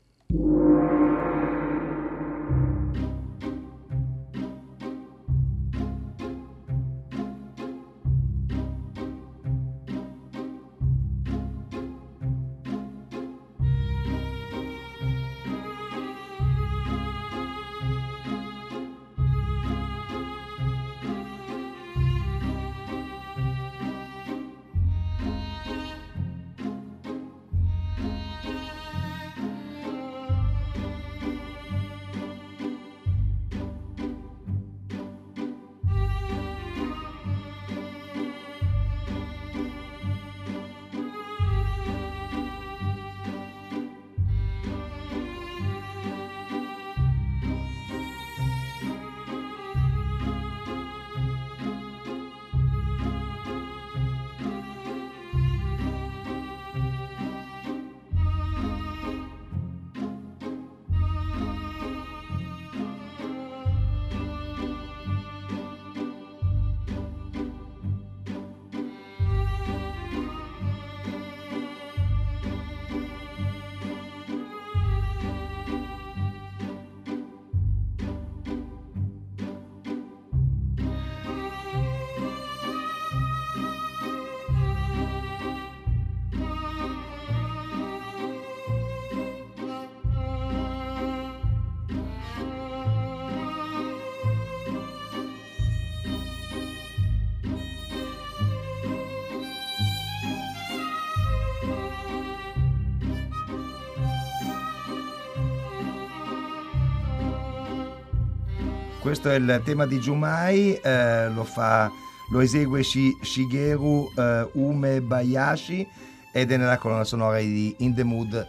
[109.04, 111.92] Questo è il tema di Jumai, eh, lo, fa,
[112.32, 115.86] lo esegue Shi- Shigeru eh, Ume Bayashi
[116.32, 118.48] ed è nella colonna sonora di In the Mood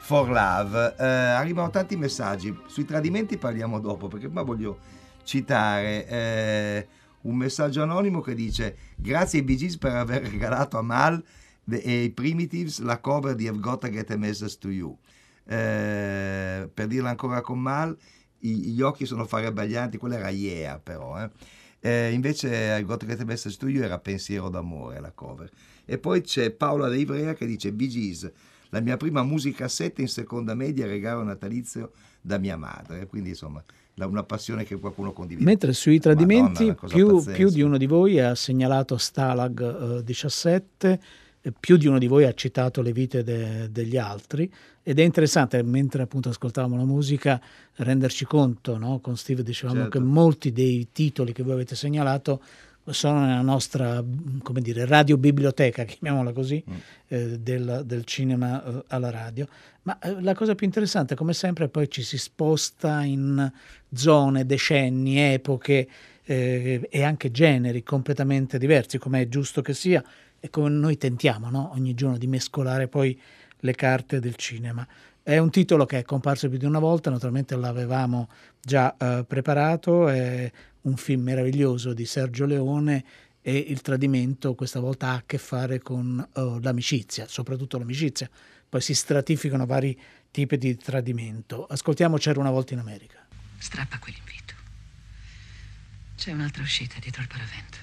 [0.00, 0.96] for Love.
[0.98, 4.80] Eh, arrivano tanti messaggi, sui tradimenti parliamo dopo perché prima voglio
[5.22, 6.88] citare eh,
[7.20, 11.22] un messaggio anonimo che dice grazie ai Gees per aver regalato a Mal
[11.70, 14.98] e ai Primitives la cover di I've Got to Get a Message to You.
[15.44, 17.96] Eh, per dirla ancora con Mal,
[18.42, 21.22] i, gli occhi sono farebbaglianti, quella era Yeah però.
[21.22, 21.30] Eh.
[21.80, 25.50] Eh, invece I've Got a Message to You era Pensiero d'amore la cover.
[25.84, 28.30] E poi c'è Paola De Ivrea che dice Bee Gees,
[28.68, 33.06] la mia prima musicassetta in seconda media, regalo natalizio da mia madre.
[33.06, 33.62] Quindi insomma
[34.06, 35.44] una passione che qualcuno condivide.
[35.44, 41.00] Mentre sui tradimenti Madonna, più, più, di uno di voi ha segnalato Stalag eh, 17,
[41.58, 45.62] più di uno di voi ha citato le vite de, degli altri ed è interessante
[45.62, 47.40] mentre appunto ascoltavamo la musica
[47.76, 48.98] renderci conto, no?
[49.00, 49.98] con Steve dicevamo certo.
[49.98, 52.42] che molti dei titoli che voi avete segnalato
[52.90, 54.02] sono nella nostra
[54.42, 56.74] come dire, radiobiblioteca, chiamiamola così, mm.
[57.08, 59.46] eh, del, del, cinema eh, alla radio.
[59.82, 63.50] Ma eh, la cosa più interessante, come sempre, poi ci si sposta in
[63.92, 65.88] zone, decenni, epoche
[66.24, 70.02] eh, e anche generi completamente diversi, come è giusto che sia,
[70.44, 71.70] e come noi tentiamo no?
[71.74, 73.18] ogni giorno di mescolare poi
[73.62, 74.86] le carte del cinema.
[75.22, 78.28] È un titolo che è comparso più di una volta, naturalmente l'avevamo
[78.60, 80.50] già eh, preparato, è
[80.82, 83.04] un film meraviglioso di Sergio Leone
[83.40, 88.28] e il tradimento questa volta ha a che fare con uh, l'amicizia, soprattutto l'amicizia.
[88.68, 89.98] Poi si stratificano vari
[90.30, 91.66] tipi di tradimento.
[91.66, 93.24] Ascoltiamo C'era una volta in America.
[93.58, 94.54] Strappa quell'invito.
[96.16, 97.78] C'è un'altra uscita dietro il paravento.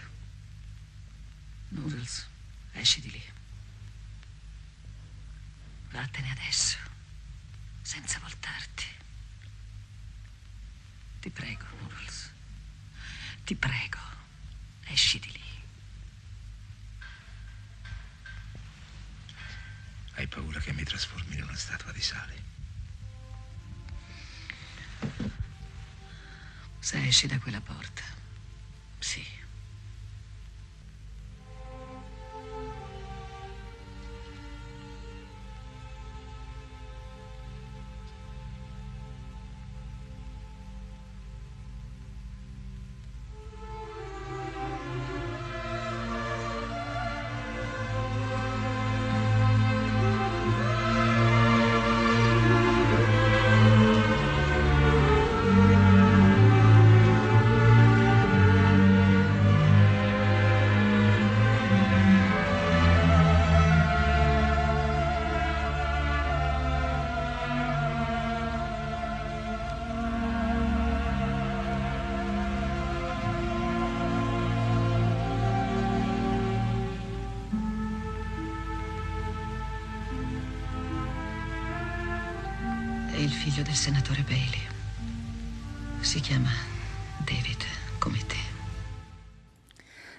[1.69, 2.27] Noodles,
[2.73, 3.21] esci di lì.
[5.91, 6.77] Vattene adesso,
[7.81, 8.85] senza voltarti.
[11.19, 12.31] Ti prego, Noodles.
[13.43, 13.97] Ti prego,
[14.85, 15.43] esci di lì.
[20.13, 22.43] Hai paura che mi trasformi in una statua di sale?
[26.79, 28.03] Se esci da quella porta,
[28.99, 29.38] sì.
[86.02, 86.50] Si chiama
[87.26, 87.62] David,
[88.00, 88.36] come te.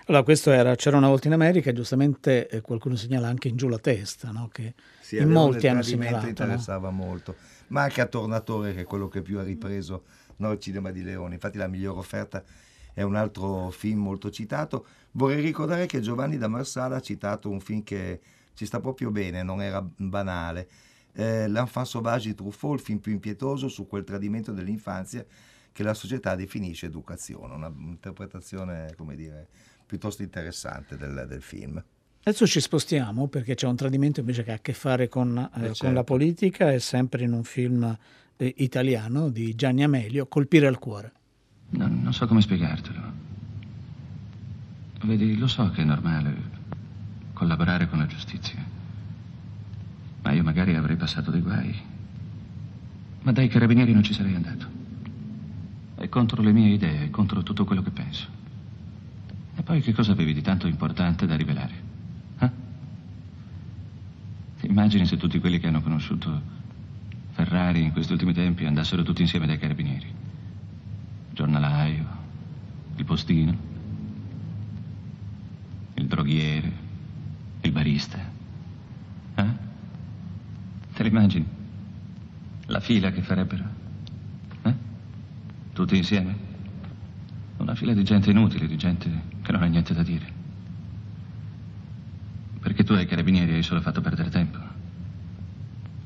[0.06, 3.66] Allora, questo era C'era una volta in America, giustamente eh, qualcuno segnala anche in giù
[3.66, 4.50] la testa, no?
[4.52, 6.26] che sì, in molti hanno segnalato.
[6.26, 6.96] interessava no?
[6.96, 7.34] molto,
[7.68, 10.04] ma anche a Tornatore, che è quello che più ha ripreso
[10.36, 11.34] no, il cinema di Leone.
[11.34, 12.44] Infatti la migliore offerta
[12.92, 14.86] è un altro film molto citato.
[15.12, 18.20] Vorrei ricordare che Giovanni da Marsala ha citato un film che
[18.54, 20.68] ci sta proprio bene, non era banale,
[21.14, 25.24] eh, L'enfant sauvage di Truffaut, il film più impietoso su quel tradimento dell'infanzia
[25.80, 29.48] che la società definisce educazione, un'interpretazione, come dire,
[29.86, 31.82] piuttosto interessante del, del film.
[32.22, 35.42] Adesso ci spostiamo perché c'è un tradimento invece che ha a che fare con, eh,
[35.42, 35.84] eh, certo.
[35.86, 37.96] con la politica, è sempre in un film
[38.36, 41.12] eh, italiano di Gianni Amelio, Colpire al cuore.
[41.70, 43.00] No, non so come spiegartelo.
[45.04, 46.58] Vedi, lo so che è normale
[47.32, 48.62] collaborare con la giustizia.
[50.20, 51.74] Ma io magari avrei passato dei guai.
[53.22, 54.79] Ma dai carabinieri non ci sarei andato.
[56.00, 58.26] È contro le mie idee, è contro tutto quello che penso.
[59.54, 61.74] E poi che cosa avevi di tanto importante da rivelare?
[62.38, 62.50] Eh?
[64.62, 66.40] Immagini se tutti quelli che hanno conosciuto
[67.32, 70.06] Ferrari in questi ultimi tempi andassero tutti insieme dai carabinieri.
[70.06, 72.06] Il giornalaio,
[72.96, 73.54] il postino,
[75.96, 76.72] il droghiere,
[77.60, 78.18] il barista.
[79.34, 79.48] Eh?
[80.94, 81.46] Te l'immagini?
[82.68, 83.89] La fila che farebbero?
[85.80, 86.36] Tutti insieme?
[87.56, 89.08] Una fila di gente inutile, di gente
[89.40, 90.30] che non ha niente da dire.
[92.60, 94.58] Perché tu ai carabinieri hai solo fatto perdere tempo.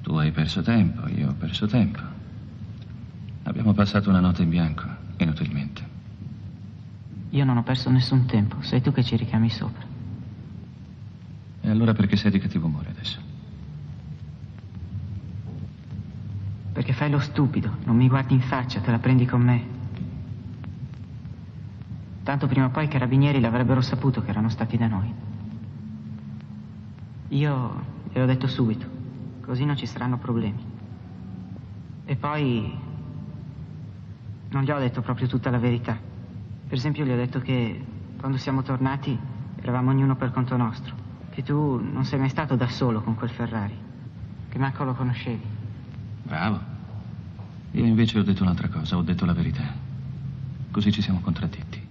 [0.01, 1.99] Tu hai perso tempo, io ho perso tempo.
[3.43, 4.87] Abbiamo passato una notte in bianco.
[5.16, 5.83] inutilmente.
[7.31, 9.85] Io non ho perso nessun tempo, sei tu che ci richiami sopra.
[11.62, 13.24] E allora perché sei di cattivo umore adesso?
[16.75, 19.64] Perché fai lo stupido, non mi guardi in faccia, te la prendi con me.
[22.25, 25.14] Tanto prima o poi i carabinieri l'avrebbero saputo che erano stati da noi.
[27.29, 28.89] Io gliel'ho detto subito,
[29.43, 30.64] così non ci saranno problemi.
[32.07, 32.77] E poi
[34.49, 35.97] non gli ho detto proprio tutta la verità.
[36.66, 37.85] Per esempio gli ho detto che
[38.18, 39.16] quando siamo tornati
[39.61, 40.93] eravamo ognuno per conto nostro,
[41.31, 43.77] che tu non sei mai stato da solo con quel Ferrari,
[44.49, 45.53] che manco lo conoscevi.
[46.25, 46.72] Bravo.
[47.72, 49.62] Io invece ho detto un'altra cosa, ho detto la verità.
[50.70, 51.83] Così ci siamo contraddetti.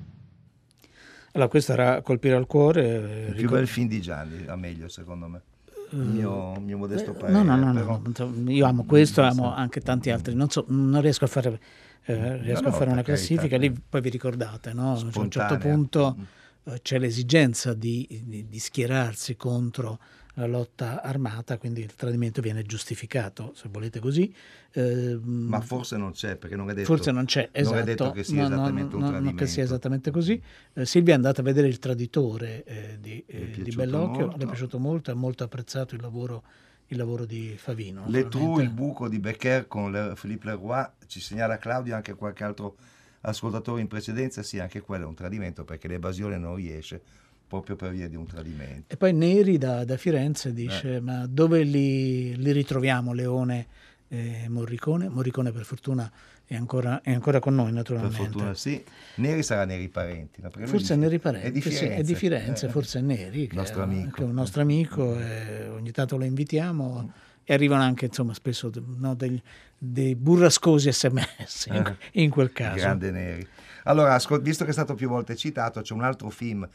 [1.34, 3.28] Allora, questo era Colpire al cuore.
[3.30, 5.42] Il più bel film di Gianni, a meglio secondo me.
[5.90, 7.44] Il mio, mio modesto Eh, parere.
[7.44, 10.34] No, no, no, però- no, io amo questo, amo anche tanti altri.
[10.36, 11.60] Non, so, non riesco a fare,
[12.06, 14.98] eh, riesco no, a fare una classifica, lì poi vi ricordate, no?
[14.98, 16.18] Cioè, a un certo punto
[16.66, 20.00] eh, c'è l'esigenza di, di- di schierarsi contro
[20.36, 24.34] la lotta armata, quindi il tradimento viene giustificato, se volete così.
[24.72, 27.76] Eh, Ma forse non c'è, perché non è detto, Forse non c'è, esatto.
[27.76, 29.44] non è detto che sia No, no, esattamente un no, no, tradimento.
[29.44, 30.42] che sia esattamente così.
[30.74, 34.38] Eh, Silvia è andata a vedere il traditore eh, di, eh, di Bellocchio, molto.
[34.38, 36.44] le è piaciuto molto, ha molto apprezzato il lavoro,
[36.88, 38.06] il lavoro di Favino.
[38.08, 38.64] Le naturalmente.
[38.64, 42.76] il buco di Becker con le- Philippe Leroy, ci segnala Claudio anche qualche altro
[43.22, 47.02] ascoltatore in precedenza, sì, anche quello è un tradimento perché l'evasione non riesce
[47.48, 48.94] proprio per via di un tradimento.
[48.94, 50.54] E poi Neri da, da Firenze Eh.
[50.54, 53.68] dice: Ma dove li, li ritroviamo Leone
[54.08, 55.10] e Morricone?
[55.10, 56.12] Morricone, per fortuna,
[56.46, 58.18] è ancora, è ancora con noi, Per naturalmente.
[58.18, 58.84] fortuna sì.
[59.16, 60.41] Neri sarà Neri Parenti.
[60.41, 60.50] no?
[60.66, 61.96] Forse è Neri Parenti, È di sì, Firenze.
[61.96, 64.12] è di Firenze, Eh, forse è Neri, che, nostro è, amico.
[64.16, 67.12] che è un nostro amico, e ogni tanto lo invitiamo
[67.46, 69.41] e arrivano anche insomma, spesso no, degli-
[69.78, 72.76] dei burrascosi sms in, Eh, in quel caso.
[72.78, 73.48] Grande Neri.
[73.86, 76.68] Allora, visto che è stato più volte citato, c'è un altro film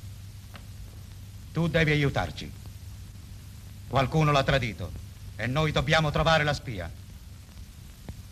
[1.53, 2.63] Tu devi aiutarci.
[3.95, 4.91] Qualcuno l'ha tradito
[5.37, 6.91] e noi dobbiamo trovare la spia.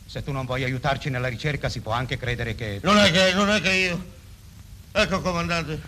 [0.06, 2.80] Se tu non vuoi aiutarci nella ricerca si può anche credere che...
[2.82, 4.04] Non è che, non è che io...
[4.90, 5.80] Ecco, comandante,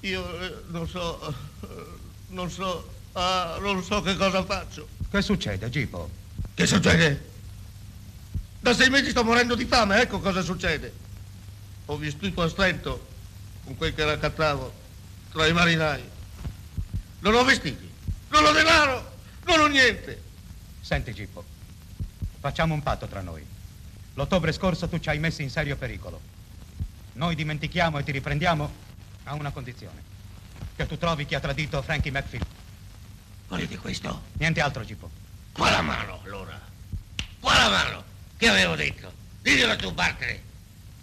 [0.00, 1.32] io eh, non so...
[1.60, 1.66] eh,
[2.30, 2.92] non so...
[3.12, 4.88] ah, non so che cosa faccio.
[5.08, 6.10] Che succede, Gipo?
[6.52, 7.30] Che succede?
[8.58, 10.92] Da sei mesi sto morendo di fame, ecco cosa succede.
[11.84, 13.06] Ho vestito a stento
[13.62, 14.72] con quel che raccattavo
[15.30, 16.02] tra i marinai.
[17.20, 17.90] Non ho vestiti,
[18.32, 20.20] non ho denaro, non ho niente.
[20.80, 21.44] Senti, Gippo,
[22.40, 23.46] facciamo un patto tra noi.
[24.14, 26.20] L'ottobre scorso tu ci hai messo in serio pericolo.
[27.14, 28.72] Noi dimentichiamo e ti riprendiamo
[29.24, 30.10] a una condizione.
[30.74, 32.46] Che tu trovi chi ha tradito Frankie McPhilip.
[33.48, 34.22] Volete questo?
[34.38, 35.10] Niente altro, Gippo.
[35.52, 36.58] Quale mano, allora?
[37.38, 38.04] Quale mano?
[38.38, 39.12] Che avevo detto?
[39.42, 40.40] Diglielo tu, Barclay,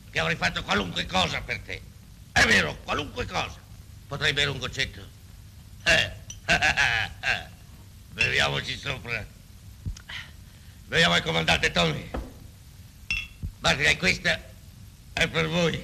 [0.10, 1.82] che avrei fatto qualunque cosa per te.
[2.32, 3.58] È vero, qualunque cosa.
[4.08, 5.02] Potrei bere un goccetto?
[5.84, 6.12] Eh,
[8.20, 9.26] beviamoci sopra.
[10.88, 12.10] Beviamo il comandante Tony.
[13.60, 14.42] Barclay, questa
[15.14, 15.82] è per voi.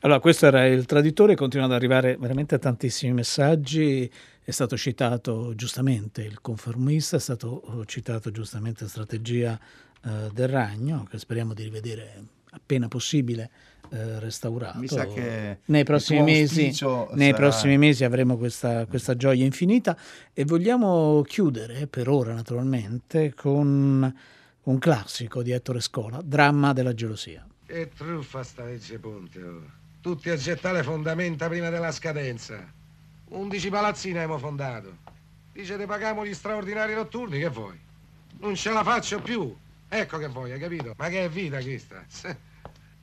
[0.00, 4.10] Allora, questo era il traditore, continuano ad arrivare veramente tantissimi messaggi.
[4.42, 9.58] È stato citato giustamente il conformista, è stato eh, citato giustamente la strategia
[10.04, 13.50] eh, del ragno, che speriamo di rivedere appena possibile
[13.94, 14.78] eh, restaurato.
[14.78, 19.96] Mi sa che nei prossimi, mesi, nei sarà- prossimi mesi avremo questa, questa gioia infinita
[20.32, 24.14] e vogliamo chiudere per ora naturalmente con
[24.64, 27.46] un classico di Ettore Scola, Dramma della gelosia.
[27.66, 29.62] Che truffa sta legge Ponte, oh.
[30.00, 32.66] Tutti a gettare fondamenta prima della scadenza.
[33.28, 34.96] Undici palazzine abbiamo fondato.
[35.52, 37.78] Dice che paghiamo gli straordinari notturni, che vuoi?
[38.40, 39.54] Non ce la faccio più.
[39.88, 40.94] Ecco che vuoi, hai capito?
[40.96, 42.04] Ma che è vita questa?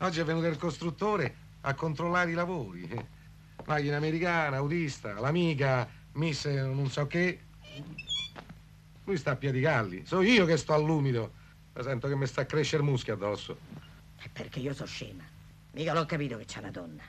[0.02, 2.90] Oggi è venuto il costruttore, a controllare i lavori.
[3.66, 7.40] Macchina americana, autista, l'amica, miss non so che.
[9.04, 10.04] Lui sta a piedigalli.
[10.08, 11.34] So io che sto all'umido.
[11.74, 13.56] Ma sento che mi sta a crescere muschi addosso.
[14.18, 15.24] È perché io sono scema.
[15.74, 17.04] Mica l'ho capito che c'è una donna.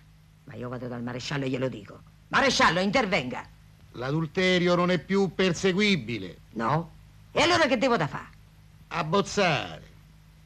[0.44, 1.98] Ma io vado dal maresciallo e glielo dico.
[2.28, 3.48] Maresciallo, intervenga.
[3.92, 6.40] L'adulterio non è più perseguibile.
[6.50, 6.92] No?
[7.32, 8.28] E allora che devo da fare?
[8.88, 9.90] Abbozzare.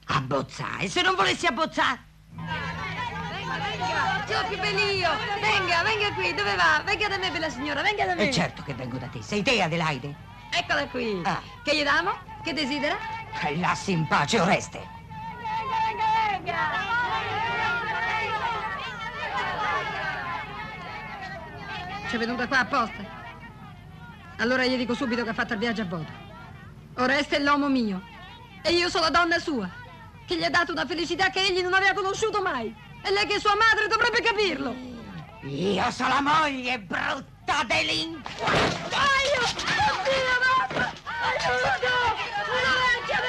[0.04, 0.84] Abbozzare?
[0.84, 2.05] E se non volessi abbozzare?
[4.26, 5.10] Ciao più bellio!
[5.40, 6.82] Venga, venga qui, dove va?
[6.84, 8.28] Venga da me, bella signora, venga da me!
[8.28, 9.22] E certo che vengo da te.
[9.22, 10.14] Sei te, Adelaide?
[10.50, 11.20] Eccola qui!
[11.22, 11.40] Ah.
[11.62, 12.18] Che gli damo?
[12.42, 12.96] Che desidera?
[13.40, 14.94] E lassi in pace Oreste.
[22.08, 23.04] C'è venuta qua apposta.
[24.38, 26.12] Allora gli dico subito che ha fatto il viaggio a voto.
[26.96, 28.02] Oreste è l'uomo mio.
[28.62, 29.68] E io sono la donna sua.
[30.26, 32.74] Che gli ha dato una felicità che egli non aveva conosciuto mai.
[33.02, 34.74] E lei che è sua madre dovrebbe capirlo.
[35.42, 38.34] Io sono la moglie, brutta delinquente!
[38.90, 39.42] Aio!
[39.46, 40.92] Oddio, mamma!
[41.22, 41.94] Aiuto!
[42.50, 43.20] Una vecchia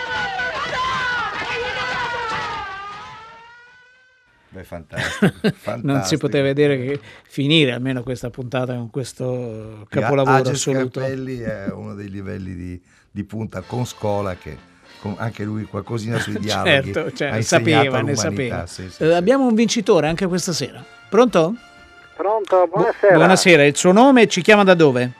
[4.49, 6.22] Beh, fantastico, non si fantastico.
[6.22, 10.99] poteva vedere che finire almeno questa puntata con questo capolavoro Age assoluto.
[10.99, 14.57] Scarpelli è uno dei livelli di, di punta con Scola che
[15.18, 18.66] anche lui qualcosina sui dialoghi certo, cioè, ha insegnato sapeva, ne sapeva.
[18.66, 19.04] sì, sì.
[19.04, 20.84] Eh, abbiamo un vincitore anche questa sera.
[21.10, 21.56] Pronto?
[22.16, 23.16] Pronto, buonasera.
[23.16, 25.12] Buonasera, il suo nome ci chiama da dove?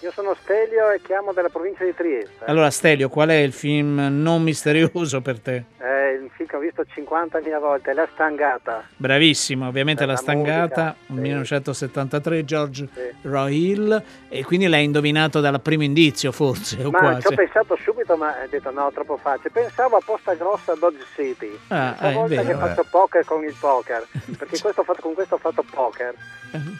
[0.00, 2.44] Io sono Stelio e chiamo dalla provincia di Trieste.
[2.44, 5.64] Allora, Stelio, qual è il film non misterioso per te?
[5.78, 8.84] È il film che ho visto 50.000 volte, La Stangata.
[8.96, 13.00] Bravissimo, ovviamente La la Stangata, musica, 1973, George Sì.
[13.28, 17.26] Roy Hill, e quindi l'hai indovinato dal primo indizio, forse, o Ma ci quasi.
[17.26, 19.50] ho pensato subito, ma ho detto no, troppo facile.
[19.50, 21.50] Pensavo a Posta Grossa a Dodge City.
[21.68, 22.46] Ah, Una eh, è volta vero.
[22.48, 24.06] che faccio poker con il poker,
[24.38, 26.14] perché questo ho fatto- con questo ho fatto poker.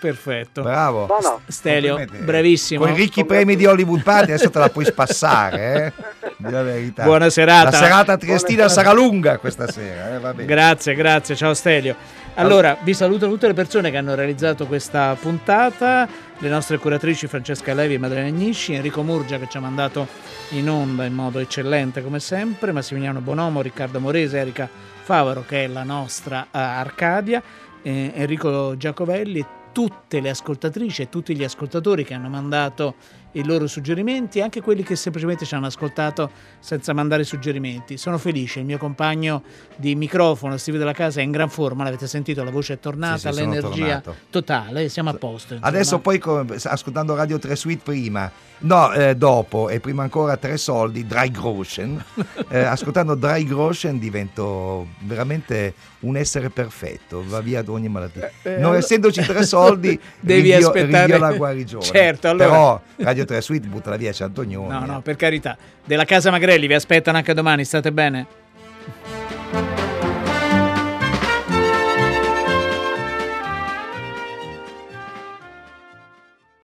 [0.00, 0.62] Perfetto.
[0.62, 1.06] Bravo.
[1.06, 1.40] Buono.
[1.48, 2.84] Stelio, bravissimo.
[2.84, 6.23] Con i ricchi premi di Hollywood Party adesso te la puoi spassare, eh?
[6.44, 7.04] Di la verità.
[7.04, 7.70] Buona serata.
[7.70, 10.18] La serata Triestina sarà lunga questa sera, eh?
[10.18, 10.46] Va bene.
[10.46, 11.96] Grazie, grazie, ciao Stelio.
[12.36, 17.72] Allora, vi saluto tutte le persone che hanno realizzato questa puntata, le nostre curatrici Francesca
[17.74, 20.08] Levi e Madalena Agnisci, Enrico Murgia che ci ha mandato
[20.50, 24.68] in onda in modo eccellente come sempre, Massimiliano Bonomo, Riccardo Morese, Erika
[25.02, 27.40] Favaro che è la nostra eh, Arcadia,
[27.82, 32.94] eh, Enrico Giacovelli e tutte le ascoltatrici e tutti gli ascoltatori che hanno mandato
[33.34, 37.96] i loro suggerimenti, anche quelli che semplicemente ci hanno ascoltato senza mandare suggerimenti.
[37.96, 39.42] Sono felice, il mio compagno
[39.76, 43.30] di microfono, Steve della Casa, è in gran forma, l'avete sentito, la voce è tornata,
[43.30, 45.54] Sì, sì, l'energia totale, siamo a posto.
[45.54, 45.70] insomma.
[45.70, 48.30] Adesso poi co- ascoltando Radio 3 Suite prima,
[48.60, 52.02] no, eh, dopo e prima ancora Tre Soldi, Dry Groschen,
[52.48, 55.74] eh, ascoltando Dry Groschen divento veramente
[56.04, 58.30] un essere perfetto, va via da ogni malattia.
[58.42, 61.84] Eh, non allora- essendoci tre soldi, Devi rinvio, aspettare- rinvio la guarigione.
[61.84, 64.68] Certo, allora- Però Radio 3 Suite buttala via Ciantognoni.
[64.68, 65.56] No, no, per carità.
[65.84, 68.26] Della Casa Magrelli vi aspettano anche domani, state bene?